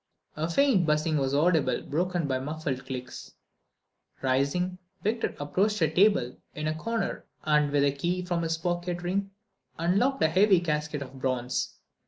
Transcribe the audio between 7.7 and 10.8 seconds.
with a key from his pocket ring unlocked a heavy